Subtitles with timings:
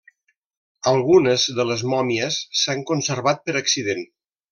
[0.91, 4.03] Algunes de les mòmies s'han conservat per accident.